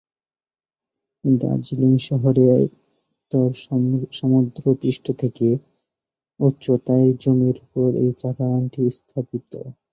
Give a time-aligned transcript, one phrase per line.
[1.23, 3.51] দার্জিলিং শহরের উত্তরে
[4.19, 5.47] সমুদ্রপৃষ্ঠ থেকে
[6.39, 9.51] উচ্চতায় জমির উপর এই চা বাগানটি অবস্থিত।